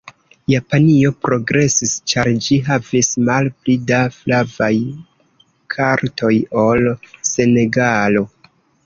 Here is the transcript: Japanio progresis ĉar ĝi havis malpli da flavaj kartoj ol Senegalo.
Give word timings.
Japanio 0.51 1.09
progresis 1.25 1.91
ĉar 2.13 2.29
ĝi 2.45 2.57
havis 2.69 3.09
malpli 3.27 3.75
da 3.91 3.99
flavaj 4.15 4.71
kartoj 5.75 6.33
ol 6.63 6.83
Senegalo. 7.35 8.25